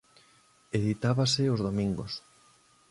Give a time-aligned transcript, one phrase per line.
[0.77, 2.13] Editábase os domingos.